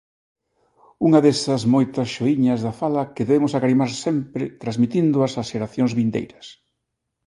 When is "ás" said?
5.41-5.49